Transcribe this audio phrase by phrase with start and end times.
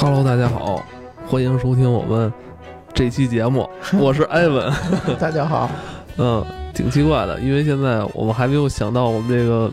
[0.00, 0.80] Hello，大家好，
[1.26, 2.32] 欢迎收听我们
[2.94, 3.68] 这期节目，
[3.98, 4.72] 我是艾文。
[5.18, 5.68] 大家好，
[6.18, 9.68] 嗯，挺奇怪的，因为现在我们还没有想到我们这个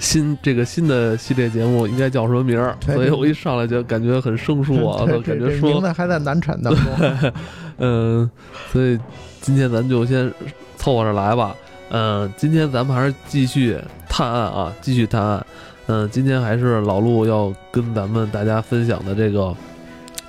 [0.00, 7.32] 新这个新的系列节目应该叫什么名儿，所以我一上来就感觉很生疏啊， 感觉说名字还在难产当中。
[7.78, 8.28] 嗯，
[8.72, 8.98] 所以
[9.40, 10.28] 今天咱就先
[10.76, 11.54] 凑合着来吧。
[11.90, 15.46] 嗯，今天咱们还是继续探案啊，继续探案。
[15.86, 19.54] 嗯，今天还是老陆要跟咱们大家分享的这个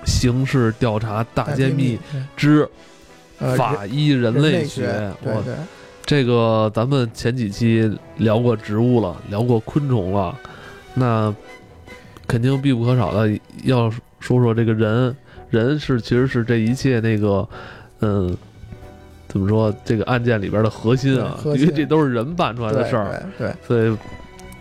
[0.05, 1.99] 刑事调查大揭秘
[2.35, 2.67] 之
[3.55, 5.11] 法医人类学。
[5.23, 5.43] 我
[6.05, 10.37] 这个咱们前几期聊过植物了，聊过昆虫了，
[10.93, 11.33] 那
[12.27, 13.29] 肯定必不可少的
[13.63, 15.15] 要说说这个人。
[15.49, 17.47] 人是其实是这一切那个，
[18.01, 18.35] 嗯，
[19.29, 21.39] 怎么说这个案件里边的核心啊？
[21.45, 23.97] 因为这都是人办出来的事儿，对，所以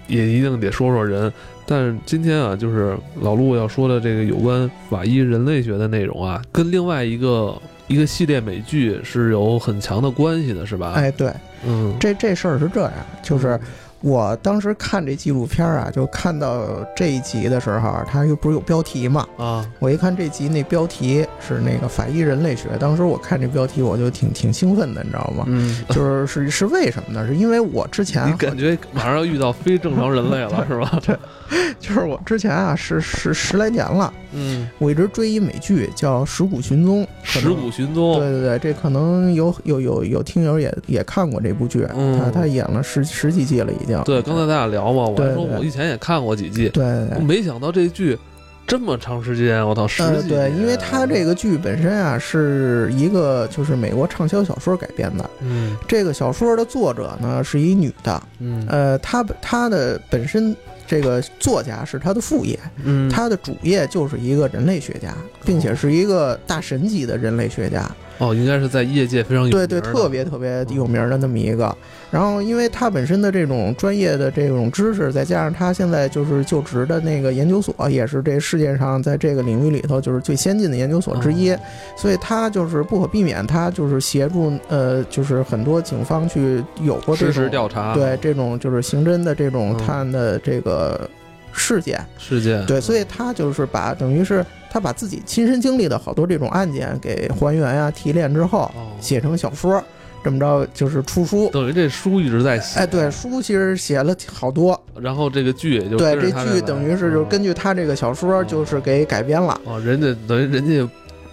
[0.07, 1.33] 也一定得说说人。
[1.67, 10.93] 但是今天啊，就是老陆要说的这个有关法医人类学的内容啊，跟另外一个一个系列美剧是有很强的关系的，是吧？
[10.95, 11.33] 哎，对，
[11.67, 13.59] 嗯，这这事儿是这样，就是。
[14.03, 19.27] 我当时看这纪录片啊，就看到这一集的时候，它又不是有标题嘛？
[19.37, 25.45] 啊，我一看这集那标题是那个法医人类学，当时我看这标题我就挺挺兴奋的，你知道吗？
[25.49, 27.27] 嗯，就是是是为什么呢？
[27.27, 31.01] 是因为我之前你感觉马上要遇到非正常人类了， 是吧？
[31.05, 31.17] 对。
[31.79, 37.05] 就是我之前啊，是十十来年了，嗯，我一直追一美剧叫《尸骨寻踪》。
[37.23, 41.87] 尸骨寻踪，对对对，这可能有有有有听友也也看过这部剧，
[42.19, 44.03] 他他演了十十几季了已经。
[44.05, 46.85] 对，刚才咱俩聊嘛，我说我以前也看过几季，对，
[47.17, 48.19] 我没想到这剧
[48.67, 60.55] 这么长时间，我操，十几对，因为它这个剧本身啊是一个就是美国畅销小说改编的，嗯，这个小说的作者呢是一女的，嗯，呃，她她的本身。
[60.89, 65.13] 这个作家是她的副业，嗯，他的主业就是一个人类学家，
[65.45, 67.83] 并且是一个大神级的人类学家。
[67.83, 67.91] 哦，
[68.21, 71.77] 应该是在业界非常有对对特别特别有名的那么一个。
[72.09, 81.55] 然后，因为他本身的这种专业的这种知识，再加上他现在就是就职的那个研究所，也是这世界上在这个领域里头就是最先进的研究所之一，
[81.97, 91.11] 所以他就是不可避免，他就是协助呃，就是很多警方去有过这种调查，对这种就是刑侦的这种探案的这个
[91.53, 94.47] 事件事件，对，所以他就是把等于是。
[94.71, 99.83] 他把自己亲身经历的好多这种案件给还原呀、提炼之后，写成小说，
[100.23, 101.49] 这么着就是出书。
[101.51, 102.81] 等于这书一直在写。
[102.81, 104.81] 哎，对，书其实写了好多。
[105.01, 109.61] 然后这个剧也就对这剧等于是就根据他这个小说就是给改编了。
[109.65, 110.89] 哦，人家等于人家。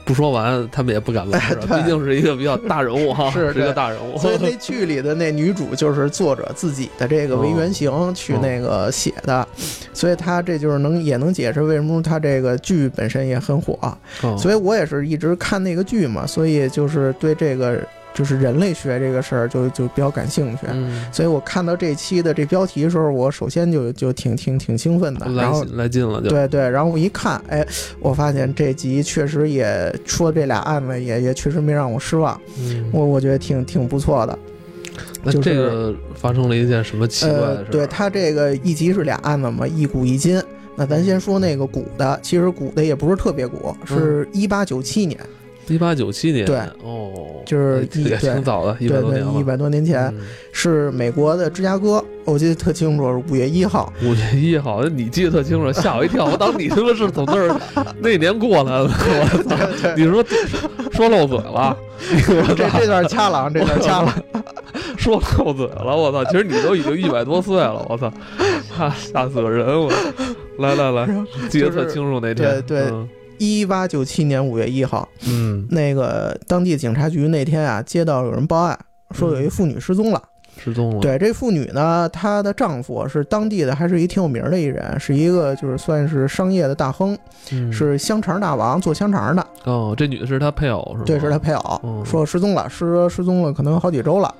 [0.05, 4.17] 不说完，他们也不敢来，毕竟是一个比较大人物哈， 是一个大人物。
[4.17, 9.47] 所以那剧里的那女主就是作者自己的这个为原型去那个写的，
[9.93, 13.77] 所以他这就是能也能解释为什么他这个剧本身也很火。
[14.37, 17.81] 所以我也是一直看那个剧嘛，所以就是对这个。
[18.13, 20.67] 就是人类学这个事儿，就就比较感兴趣，
[21.11, 27.65] 所以我看到这期的这标题的时候，我首先就就挺挺挺兴奋的，然后来劲了，就对对，然后我一看，哎，
[27.99, 32.39] 我发现这集确实也说这俩案子也也确实没让我失望，
[32.91, 34.39] 我我觉得挺挺不错的。
[35.23, 37.71] 那这个发生了一件什么奇怪的事？
[37.71, 40.41] 对他这个一集是俩案子嘛，一古一今。
[40.75, 45.19] 那咱先说那个古的，其实古的也不是特别古，是一八九七年。
[45.67, 50.13] 一八九七年，对，哦，就是也挺早的，一百多年一百多年前
[50.51, 53.91] 是美国的芝加哥，我记得特清楚，是五月一号。
[54.01, 57.59] 五月一号，你记得特清楚，吓我一跳，我当你他妈是从那儿
[58.01, 59.93] 那年过来的，我操！
[59.95, 60.23] 你说
[60.91, 61.77] 说漏嘴了，
[62.55, 64.13] 这这段掐了，这段掐了，
[64.97, 66.23] 说漏嘴了，我操！
[66.25, 68.11] 其实你都已经一百多岁了，我操，
[68.77, 69.65] 吓 吓死个人！
[69.79, 69.91] 我
[70.59, 71.07] 来来来，
[71.49, 72.91] 记得特清楚那天，对对。
[73.43, 78.77] 一八九七年五月一号，嗯，那个当地警察局那天啊，接到有人报案，
[79.11, 80.21] 说有一妇女失踪了，
[80.57, 80.99] 失踪了。
[80.99, 87.17] 对，这妇女呢，她的丈夫是当地的，还是一挺有名的一人，是一个就是算是商业的大亨，
[87.71, 89.45] 是香肠大王，做香肠的。
[89.65, 91.03] 哦，这女的是他配偶是吧？
[91.05, 92.03] 对，是他配偶。
[92.05, 94.33] 说失踪了，失失踪了，可能有好几周了。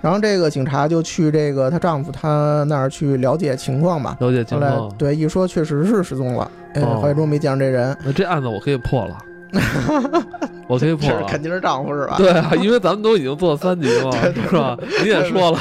[0.00, 4.16] 然后这个警察就去这个她丈夫他那儿去了解情况吧。
[4.20, 4.88] 了解情况。
[4.96, 6.48] 对，一说确实是失踪了，
[6.82, 7.96] 哎，好几周没见着这人。
[8.04, 9.18] 那这案子我可以破了，
[10.68, 11.26] 我可以破了。
[11.26, 12.16] 肯定是丈夫是吧？
[12.18, 14.76] 对啊，因为咱们都已经做三级了，是吧？
[15.02, 15.58] 你也说了，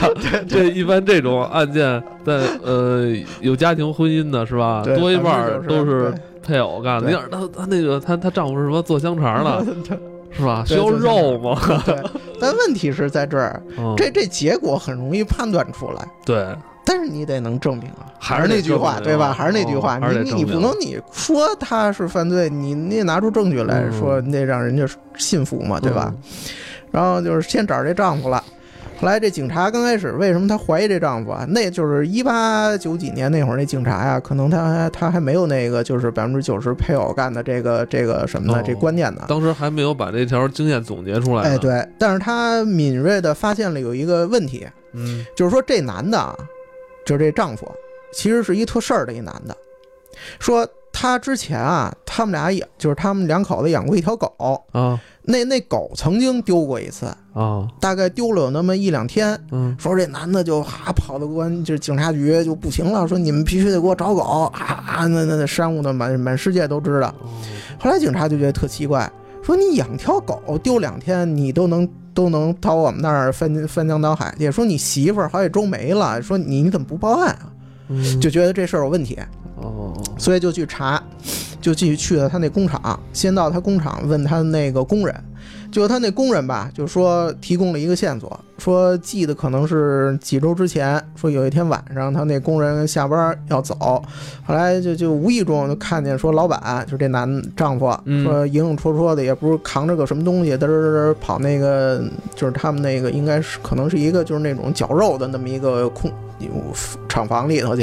[0.47, 3.07] 这一般这种案件在呃
[3.41, 4.83] 有家庭婚姻的是吧？
[4.97, 7.09] 多一半都是配偶干的。
[7.09, 9.65] 你看她她那个她她丈夫是什么做香肠的？
[10.29, 10.63] 是吧？
[10.67, 11.57] 需要肉吗？
[11.85, 11.95] 对，
[12.39, 13.59] 但问题是在这儿，
[13.95, 16.07] 这这结果很容易判断出来。
[16.25, 16.45] 对，
[16.87, 19.33] 但是是你得能证明啊，还是那句话，对吧？
[19.33, 24.87] 还是那句话，你你你不能你说他是犯罪，你你得拿出证据来说，你得让人家
[25.17, 26.13] 信服嘛，对吧？
[26.91, 28.43] 然后就是先找这丈夫了。
[28.99, 31.45] 后来这警察刚开始为什么他怀疑这丈夫啊？
[31.49, 39.21] 那就是一八九几年那会儿那警察呀，可能他还他还没有那个就是百分之九十配偶干的这个这个什么的这观念呢。
[39.27, 41.43] 当时还没有把这条经验总结出来。
[41.43, 46.35] 哎，对，但是他敏锐的发现了有一个问题，嗯，就是说这男的，
[47.07, 47.65] 就是这丈夫，
[48.13, 49.57] 其实是一特事儿的一男的，
[50.37, 50.67] 说。
[50.99, 54.33] 他之前啊，他们俩养，就是他们两口子养过一条狗
[54.71, 54.99] 啊。
[55.21, 57.05] 那那狗曾经丢过一次
[57.35, 59.39] 啊，大概丢了有那么一两天。
[59.51, 64.21] 嗯，说这男的就哈跑到公安，就是警察局就不行了，说你们必须得给我找狗
[64.55, 65.05] 啊！
[65.07, 67.13] 那那那山雾的满满世界都知道。
[67.77, 69.07] 后来警察就觉得特奇怪，
[69.43, 71.87] 说你养条狗丢两天，你都能
[72.17, 74.51] 都能到我们那儿翻翻江倒海去。
[74.51, 77.45] 说你媳妇儿好几周没了，说你你怎么不报案啊？
[78.19, 79.19] 就觉得这事儿有问题。
[79.57, 80.99] 哦，所以就去查，
[81.61, 85.15] 就继续去了他那工厂，先到他工厂问他那个工人，
[85.71, 93.75] 就他那工人吧，就说提供了一个线索，说记得可能是几周之前，说有一天晚上他那工人下班要走，
[94.45, 97.85] 后来就就无意中就看见说老板就这男丈夫
[98.23, 102.03] 说影影绰绰的，也不是扛着个什么东西，嘚嘚嘚跑那个
[102.35, 106.11] 就是他们那个应该是可能是一个就是那种绞肉的那么一个空。
[107.09, 107.81] 厂房里头去，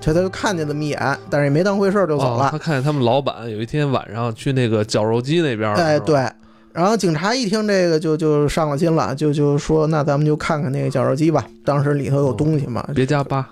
[0.00, 2.48] 这他就看见这么一眼，但是也没当回事就走了。
[2.52, 6.24] 他看见他们老板有一天晚上去那个绞肉机那边，哎对，
[6.72, 13.46] 然后警察一听这个就就上了心了，就就说那咱们就看看那个绞肉机吧，当时里头有东西嘛，别加八。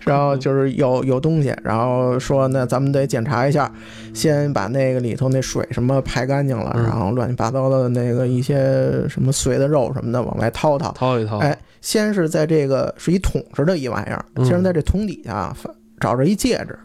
[0.04, 3.70] 然后就是有有东西，然后说那咱们得检查一下，
[4.14, 11.38] 先把那个里头那水什么排干净了，然后乱七八糟的那个一些什么碎的肉什么的往外掏掏，掏一掏。
[11.38, 15.54] 哎，先是在这个是一桶似的一玩意儿，先是在这桶底下
[16.00, 16.76] 找着一戒指，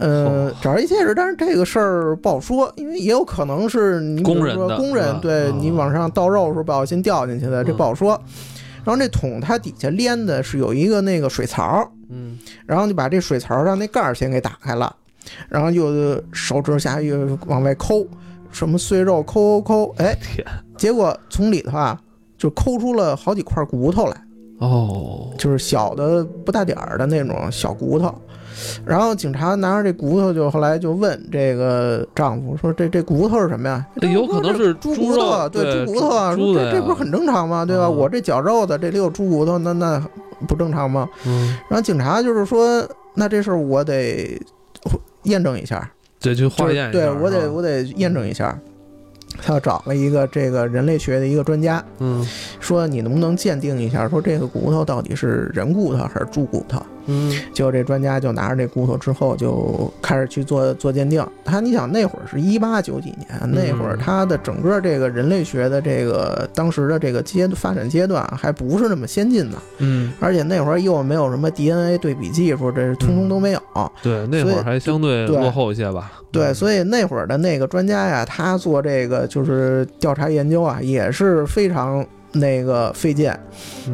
[0.00, 8.18] 呃，找着一戒指，但是这个事儿不好说，因为也有可能是你比如说工人对你往上倒肉的时候不小心掉进去的，这不好说。
[8.82, 14.96] 然后这桶它底下连的是有一个那个水槽，嗯，然后就把这水槽上那盖儿先给打开了，
[15.50, 18.06] 然后又手指下又往外抠，
[18.50, 20.16] 什么碎肉抠抠抠，哎，
[20.78, 22.00] 结果从里头啊
[22.38, 24.16] 就抠出了好几块骨头来，
[24.60, 28.14] 哦，就是小的不大点儿的那种小骨头。
[28.84, 37.64] 然后警察拿着这骨头，就后来就问这个丈夫说：“这这骨头是什么呀？”有可能是猪骨头，对，猪骨头啊，说这这不是很正常吗？
[37.64, 37.88] 对吧？
[37.88, 40.02] 我这绞肉的，这里有猪骨头，那那
[40.46, 41.08] 不正常吗？
[41.26, 41.56] 嗯。
[41.68, 44.40] 然后警察就是说：“那这事儿我得
[45.24, 48.58] 验证一下，得去化验一下，对我得我得验证一下。”
[49.42, 52.26] 他要找了一个这个人类学的一个专家，嗯，
[52.58, 56.82] 说你能不能鉴定一下，说这个骨头到底是人骨头还是猪骨头？
[57.06, 61.26] 嗯，结果这专家就拿着这骨头之后就开始去做做鉴定。
[61.44, 73.60] 他你想那会儿是一八九几年，那会儿他的整个这个人类学的这个当时的这个阶发展阶段还不是那么先进的，嗯，而且那会儿又没有什么 DNA 对比技术，这是通通都没有。
[74.02, 76.12] 对，那会儿还相对落后一些吧。
[76.30, 83.32] 对，所以那会儿的那个专家呀，他做这个就是调查研究啊，也是非常那个费劲。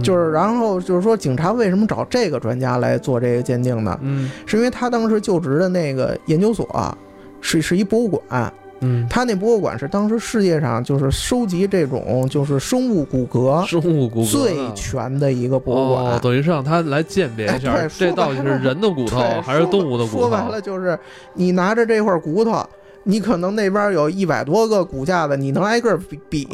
[0.03, 3.99] 就是然后就是说，警察为什么找这个专家来做这个鉴定呢？
[4.03, 6.97] 嗯，是因为他当时就职的那个研究所
[7.41, 8.53] 是是一博物馆。
[8.81, 20.19] 嗯，他那博物馆是当时世界上就是收集这种就是生物骨骼、生物骨骼最全的一个博物馆，等于是让他来鉴别一下， 这到底是人的骨头还是动物的骨头？
[20.19, 20.99] 说白了就是
[21.33, 22.63] 你拿着这块骨头。
[23.09, 26.49] 你可能那边有一百多个骨架的，你能挨个比比，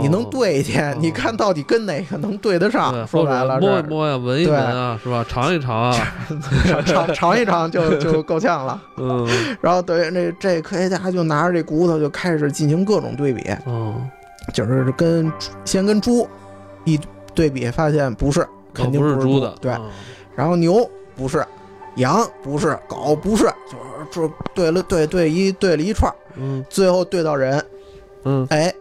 [0.00, 3.06] 你能对去，你看到底跟哪个能对得上？
[3.06, 5.24] 说白了，摸一摸呀，闻一闻啊，是吧？
[5.28, 5.96] 尝一尝啊，
[6.84, 8.82] 尝尝一尝就就够呛了。
[8.98, 9.24] 嗯，
[9.60, 13.48] 然后等于这这科学家就拿着这骨头就开始进行各种对比。
[13.64, 13.94] 嗯，
[14.52, 15.32] 就是跟
[15.64, 16.28] 先跟猪
[16.82, 16.98] 一
[17.34, 19.54] 对比，发现不是，肯定不是猪的。
[19.60, 19.72] 对，
[20.34, 21.46] 然后牛不是。
[21.96, 27.64] 羊不是，狗不是，就是就对了，对对一对了一串，嗯，最后对到人，
[28.24, 28.72] 嗯，哎，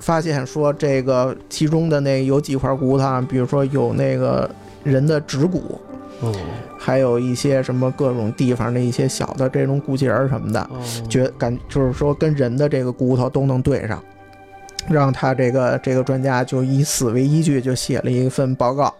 [0.00, 4.48] 发现说这个其中的那有几块骨头，比如说有那个
[4.84, 5.80] 人的指骨，
[6.20, 6.32] 哦，
[6.78, 10.68] 还有一些什么各种地方的一些小的这种骨节儿什么的，
[11.08, 14.02] 觉感就是说跟人的这个骨头都能对上，
[14.88, 18.94] 让他这个这个专家就以此为依据，就写了一份报告，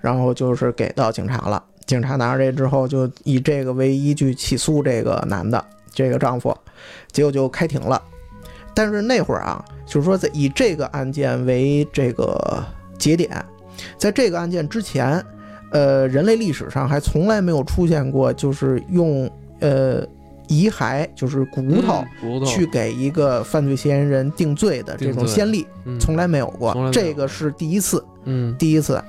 [0.00, 1.64] 然后就是给到警察了。
[1.86, 6.56] 警察拿着这之后，就以这个为依据起诉这个男的，这个丈夫，
[7.10, 8.00] 结果就开庭了。
[8.72, 12.64] 但是那会儿啊，就是说在以这个案件为这个
[12.96, 13.44] 节点，
[13.98, 15.24] 在这个案件之前，
[15.72, 20.06] 呃，人类历史上还从来没有出现过，就是用呃
[20.46, 22.04] 遗骸，就是骨头
[22.46, 25.66] 去给一个犯罪嫌疑人定罪的这种先例，
[25.98, 26.46] 从来没有。
[26.50, 29.02] 过，这个是第一次，嗯，第一次。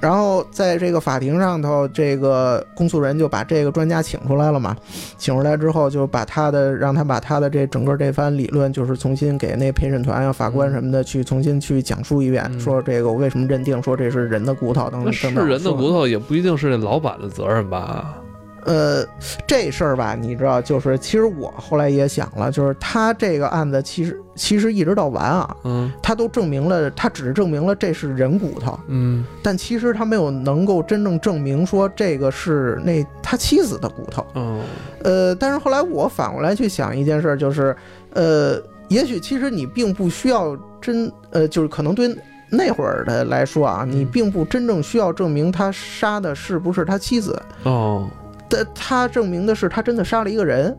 [0.00, 4.74] 然后在这个法庭上头，这个公诉人就把这个专家请出来了嘛，
[5.18, 15.12] 请出来之后就把他的让他把他的这整个这番理论，就是重新给那陪审团啊、法官什么的去重新去讲述一遍，说这个我为什么认定说这是人的骨头等等。
[15.12, 18.14] 是人的骨头也不一定是这老板的责任吧？
[18.64, 19.04] 呃，
[19.46, 34.62] 这事儿吧，你知道，就是其实我后来也想了，就是他这个案子，其实其实一直到完啊，嗯，他都证明了，他只是证明了这是人骨头，嗯，但其实他没有能够真正证明说这个是那他妻子的骨头，嗯，
[35.02, 37.74] 呃，但是后来我反过来去想一件事，就是，
[38.12, 42.14] 呃，也许其实你并不需要真，呃，就是可能对
[42.50, 48.08] 那会儿的来说啊，你并不真正需要证明他杀的是不是他妻子，哦。
[48.50, 50.76] 但他证明的是他真的杀了一个人，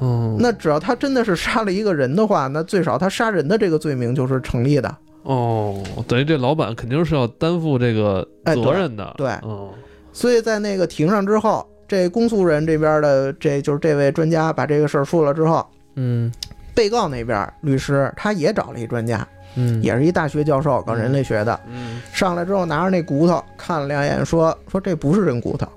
[0.00, 4.94] 哦，那只要他真的是杀了一个人的话，那最少他杀人的这个罪名就是成立的。
[5.22, 9.14] 哦，等于这老板肯定是要担负这个责任的。
[9.16, 9.70] 对，嗯，
[10.12, 15.64] 所以在那个庭上之后，这公诉人这边的这就是这位专家把这个事儿说了之后，
[15.94, 16.32] 嗯，
[16.74, 19.24] 被告那边律师他也找了一专家，
[19.54, 25.68] 嗯，也是一大学教授搞人类学的，嗯，上来之后拿着那骨头看了两眼，说说这不是人骨头。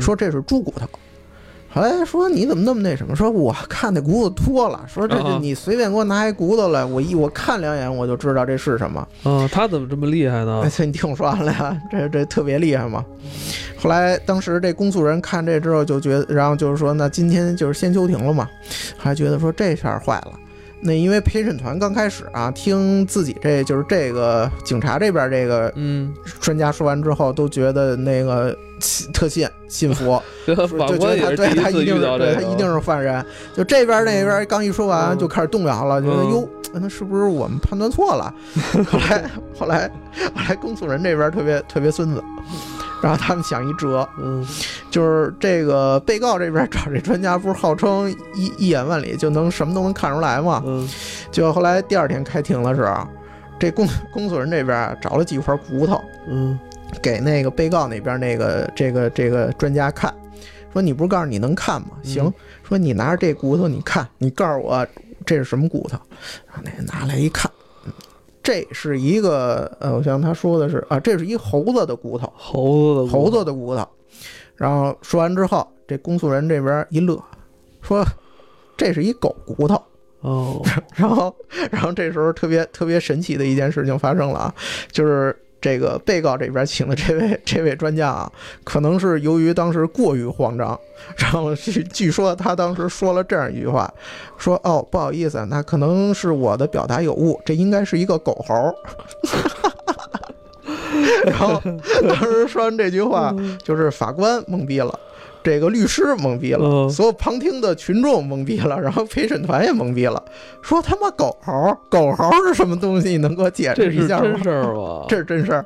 [0.00, 0.86] 说这是猪骨头，
[1.72, 3.14] 后来说你怎么那么那什么？
[3.14, 4.84] 说我看那骨头脱了。
[4.86, 9.06] 说这你随便给我拿一骨头来，我一我看两眼我就知道这是什么。
[9.24, 10.62] 嗯，他怎么这么厉害呢？
[10.64, 13.04] 哎你听我说完了呀，这这特别厉害嘛。
[13.78, 18.48] 后来当时这公诉人看这之后就觉得，然后就是说那今天就是先休庭了嘛，
[18.96, 20.32] 还觉得说这下坏了。
[20.86, 28.56] 那因为陪审团刚开始啊，听自己这就是这个警察这边这个嗯专家说完之后，都觉得那个
[29.12, 30.66] 特信信服， 就觉
[30.98, 33.24] 得他对他一定是对他一定是犯人。
[33.56, 38.32] 就这边那边刚一说完，就开始动摇了，觉得哟，那是不是我们判断错了？
[38.88, 39.90] 后来 后来
[40.34, 42.22] 后来公诉人这边特别特别孙子。
[43.02, 44.44] 然后他们想一辙，嗯，
[44.90, 50.62] 就是这个被告这边找这专家，不是号称一一眼万里就能什么都能看出来吗？
[50.66, 50.88] 嗯，
[51.30, 53.06] 就后来第二天开庭的时候，
[53.58, 56.58] 这公公诉人这边找了几块骨头，嗯，
[57.02, 60.12] 给那个被告那边那个这个这个专家看，
[60.72, 61.88] 说你不是告诉你能看吗？
[62.02, 62.32] 行，
[62.66, 64.86] 说你拿着这骨头你看，你告诉我
[65.24, 65.98] 这是什么骨头？
[66.46, 67.50] 然后那拿来一看。
[68.46, 73.84] 这是一个，呃，我想他说的是啊，这是一猴子的骨头，猴子的猴子的骨头。
[74.54, 77.20] 然后说完之后，这公诉人这边一乐，
[77.82, 78.06] 说
[78.76, 79.74] 这是一狗骨头。
[80.20, 80.62] 哦，
[80.94, 81.34] 然后，
[81.72, 84.54] 然后这时候特别特别神奇的一件事情发生了啊，
[84.92, 85.36] 就是。
[85.66, 88.32] 这个被告这边请的这位这位专家啊，
[88.62, 90.78] 可能是由于当时过于慌张，
[91.16, 93.92] 然后据据说他当时说了这样一句话，
[94.38, 98.72] 说：“哦，不好意思，那可能是我的表达有误，这应该是一个狗猴。
[101.26, 101.60] ”然后
[102.08, 104.96] 当时说完这句话，就是法官懵逼了。
[105.46, 110.20] 这个律师懵逼了，所有旁听的群众懵逼了，然后陪审团也懵逼了，
[110.60, 113.10] 说他妈狗猴，狗猴是什么东西？
[113.10, 114.24] 你能给我解释一下吗？
[114.26, 115.04] 这是真事儿吗？
[115.08, 115.64] 这是真事儿。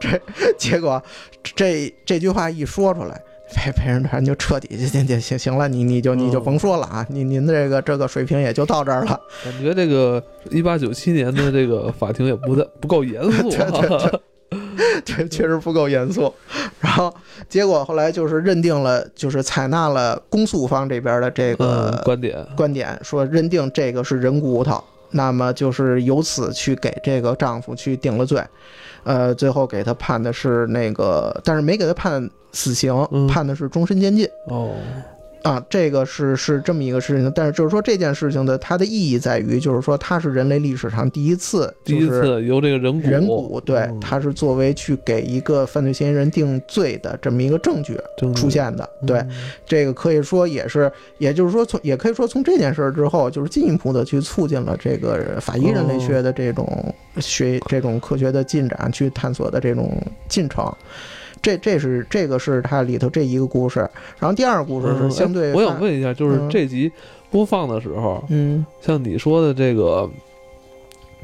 [0.00, 0.20] 这
[0.58, 1.00] 结果
[1.54, 3.22] 这这句话一说出来，
[3.54, 9.20] 陪陪审团就彻底就行行行了，你你就你就甭说了啊，您您这个这个水平也就到这儿了。
[9.44, 13.48] 感觉这个一八九七年的这个法庭也不太不够严肃。
[15.04, 16.32] 这确实不够严肃，
[16.80, 17.14] 然后
[17.48, 28.42] 结果后来就是认定了，就是采纳了公诉方这边的这个观点，观点说认定这个是人骨头，那么就是由此去给这个丈夫去定了罪，
[29.04, 32.94] 呃，最后给他判的是那个，但是没给他判死刑，
[33.28, 34.28] 判的是终身监禁。
[34.46, 34.74] 哦。
[35.42, 47.98] 啊，这个是是这么一个事情，但是就是说这件事情的它的意义在于，就是说它是人类历史上第一次，第一次由这个人骨，人骨对，它是作为去给一个犯罪嫌疑人定罪的这么一个证据
[48.34, 48.88] 出现的。
[49.06, 49.24] 对，
[49.66, 60.72] 这个可以说也是，也就是说从也可以说从这件事之后，就是进一步的去促进了这个法医人类学的这种学这种科学的进展，去探索的这种进程。
[61.42, 63.80] 这这是这个是它里头这一个故事，
[64.18, 65.52] 然后第二个故事是相对。
[65.52, 66.90] 我想问一下，就是这集
[67.30, 70.08] 播放的时候，嗯，像你说的这个，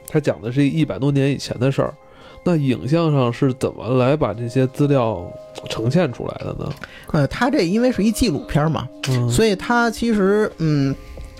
[0.08, 1.94] 他讲的是一百多年以前的事儿，
[2.42, 5.24] 那影像上是怎么来把这些资料
[5.70, 6.70] 呈现出来的呢？
[7.12, 8.88] 呃，他这因为是一纪录片嘛，
[9.30, 10.94] 所以他其实嗯。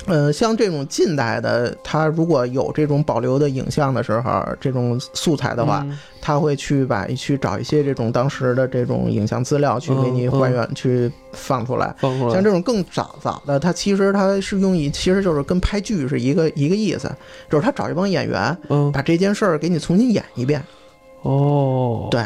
[0.09, 5.87] 呃，像这种近代的，他如果有这种保留的影像的时候，这种素材的话，
[6.21, 11.95] 他会去把去找一些这种当时的这种影像资料去给你还原，去放出来。
[11.99, 12.35] 放出来。
[12.35, 17.11] 像这种更早早的，他其实他是用一，其实就是跟拍剧是一个一个意思，
[17.51, 18.57] 就是他找一帮演员，
[18.93, 20.63] 把这件事儿给你重新演一遍。
[21.23, 22.25] 哦，对。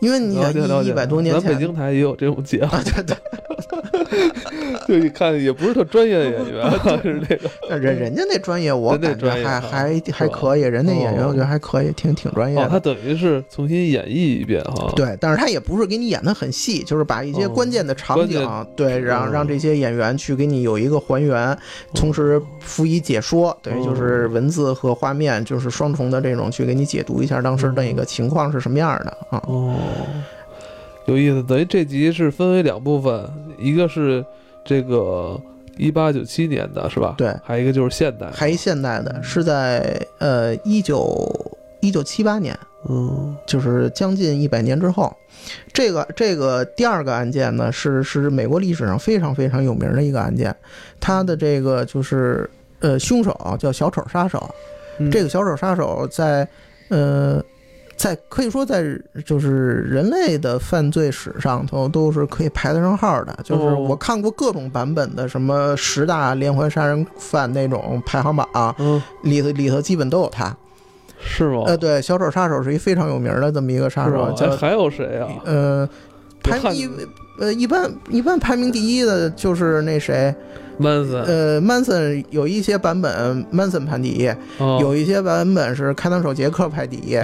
[0.00, 3.16] 因为你一一百多年前，咱北京台也有这种节目，对对，
[4.86, 6.70] 就一看也不是特专业的演员，
[7.02, 7.78] 是那个。
[7.78, 12.68] 人人家那专业，我感觉还还还可以，人家演员我觉得还可以，挺挺专业的。
[12.68, 14.92] 他等于是重新演绎一遍哈。
[14.94, 21.56] 对，但是他也不是给你演的很细，就是把一些关键的场景，对，让让这些演员去给你有一个还原，
[21.94, 29.42] 同时辅以解说，对，就是文字和画面就是双重的这种去给你解读一下当时那个情况是什么样的啊。
[29.46, 29.74] 哦。
[31.06, 34.24] 有意思，等于这集是分为两部分，一个是
[34.64, 35.38] 这个
[35.76, 37.14] 一八九七年的是吧？
[37.18, 41.30] 对，还有一个就是现代，还一现代的，是在呃一九
[41.80, 42.58] 一九七八年，
[42.88, 45.14] 嗯，就是将近一百年之后。
[45.74, 50.56] 这个这个第二个案件呢，是是美国历史上非常非常有名的一个案件，
[50.98, 52.48] 他的这个就是
[52.80, 54.48] 呃凶手叫小丑杀手，
[55.12, 56.48] 这个小丑杀手在
[56.88, 57.44] 呃。
[58.04, 58.84] 在可以说，在
[59.24, 63.34] 就是人类的犯罪史上头，都是可以排得上号的。
[63.42, 68.46] 就是我看过各种版本的什么十大连环杀人犯那种排行榜，
[68.78, 70.54] 嗯，里头里头基本都有他，
[71.18, 71.62] 是吗？
[71.64, 74.34] 呃，对，小丑杀手是一非常有名的这么一个杀手。
[74.36, 75.28] 还还有谁啊？
[75.46, 75.88] 呃，
[76.42, 76.86] 排一
[77.38, 80.34] 呃一般一般排名第一的就是那谁。
[80.76, 84.30] 曼森，呃，，Manson 有一些版本，曼森排第一，
[84.80, 87.16] 有一些版本是开膛手杰克排第一，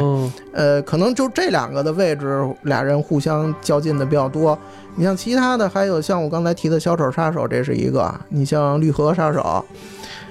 [0.53, 4.59] 呃，可能就这两个的位置，俩人互相较劲的比较多。
[4.97, 9.65] 你像其他的，还有像我刚才提的小丑杀手，这是一个；你像绿河杀手，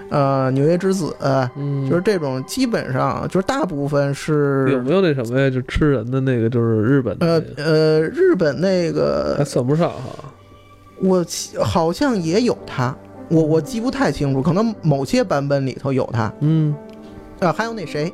[0.10, 1.14] 呃，纽约之子，
[1.90, 5.50] 就是这种，基本上就是大部分是有没有那什么呀？
[5.50, 10.34] 就吃人的那个，就是日本，呃呃，日本那个还算不上哈，
[11.02, 11.26] 我
[11.62, 12.96] 好像也有他。
[13.30, 16.32] 我我记不太清楚，可能某些版本里头有他。
[16.42, 16.76] 嗯，
[17.40, 18.12] 啊，还有那谁，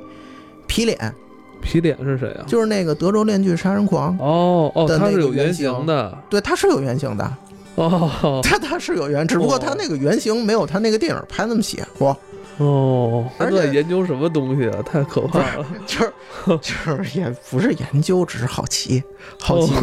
[0.67, 1.15] 皮脸，
[1.61, 2.43] 皮脸是谁啊？
[2.45, 4.15] 就是那个德州链锯杀人狂。
[4.19, 6.17] 哦哦，他是有原型的。
[6.29, 7.33] 对，他是有原型的。
[7.75, 12.15] 哦， 他他是有原，只不过他那个原型没有他那个电影拍那么写过。
[12.57, 14.81] 哦，他在研究什么东西啊？
[14.81, 15.65] 太可怕了！
[15.85, 16.13] 就是
[16.61, 19.03] 就是也不是研究，只是好奇，
[19.39, 19.73] 好奇。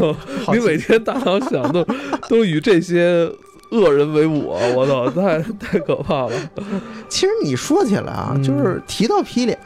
[0.53, 1.87] 你每天大脑想的
[2.29, 3.31] 都与这些。
[3.73, 6.33] 恶人为伍， 我操，太太可怕了。
[7.09, 9.59] 其实你说起来啊，就是提到皮脸，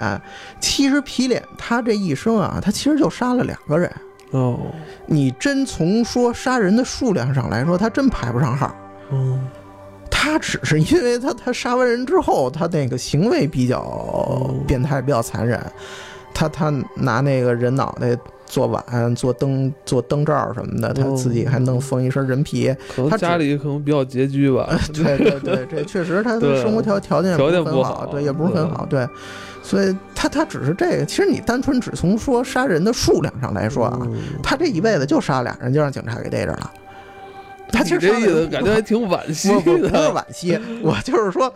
[0.60, 3.92] 其实皮脸他这一生啊，他其实就杀了两个人。
[4.30, 4.58] 哦，
[5.06, 8.74] 你真从说杀人的数量上来说，他真排不上号。
[9.10, 9.46] 嗯，
[10.10, 15.60] 他只是因为他他杀完人之后，他那个行为比较变态，比较残忍。
[16.36, 18.16] 他他拿那个人脑袋。
[18.48, 22.72] 做碗、做灯、做灯罩什么的，他自己还弄缝一身人皮。
[22.94, 24.78] 可能家里可能比较拮据吧。
[24.94, 28.86] 对对对，这确实他的生活条 条件条件不好，对，也不是很好。
[28.86, 29.04] 对，
[29.64, 31.04] 所以他他只是这个。
[31.04, 33.98] 其实你单纯只从说杀人的数量上来说啊，
[34.44, 36.70] 他这一辈子就杀俩人，就让警察给逮着了。
[37.72, 41.52] 他其实这意思感觉还挺惋 惜的，不是惋惜，我就是说。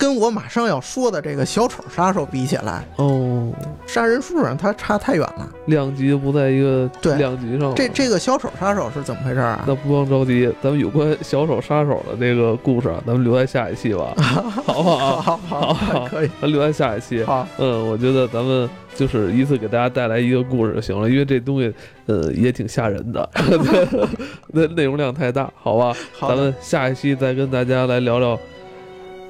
[0.00, 3.52] 跟我马上要说的这个小丑杀手比起来，哦，
[3.86, 7.74] 杀人数上它差太远了，量级不在一个对量级上。
[7.74, 9.62] 这这个小丑杀手是怎么回事啊？
[9.66, 14.14] 那不用着急，咱们有关小丑杀手的这个故事，咱们留在下一期吧，
[14.64, 15.20] 好不好？
[15.20, 17.22] 好，好，好，可以，咱留在下一期。
[17.22, 21.70] 好，嗯，我觉得咱们就是一次给大家带来一个故事就行了，因为这东西，
[22.06, 23.28] 呃，也挺吓人的，
[24.48, 25.94] 那内容量太大，好吧？
[26.22, 28.38] 咱们下一期再跟大家来聊聊。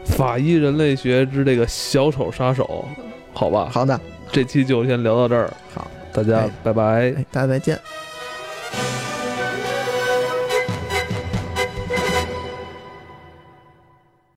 [0.05, 2.85] 法医人类学之这个小丑杀手，
[3.33, 3.99] 好吧，好的，
[4.33, 7.79] 这期就先聊到这儿，好，大家拜拜，大家再见。